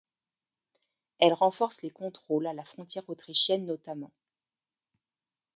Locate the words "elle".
1.19-1.33